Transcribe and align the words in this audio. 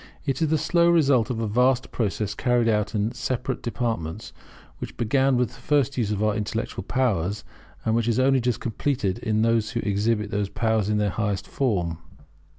It 0.25 0.41
is 0.41 0.47
the 0.47 0.57
slow 0.57 0.89
result 0.89 1.29
of 1.29 1.39
a 1.39 1.45
vast 1.47 1.91
process 1.91 2.33
carried 2.33 2.67
out 2.67 2.95
in 2.95 3.11
separate 3.11 3.61
departments, 3.61 4.33
which 4.79 4.97
began 4.97 5.37
with 5.37 5.49
the 5.49 5.61
first 5.61 5.95
use 5.95 6.09
of 6.09 6.23
our 6.23 6.35
intellectual 6.35 6.83
powers, 6.83 7.43
and 7.85 7.93
which 7.93 8.07
is 8.07 8.17
only 8.19 8.39
just 8.41 8.59
completed 8.59 9.19
in 9.19 9.43
those 9.43 9.69
who 9.69 9.79
exhibit 9.81 10.31
those 10.31 10.49
powers 10.49 10.89
in 10.89 10.97
their 10.97 11.11
highest 11.11 11.45
form. 11.47 11.99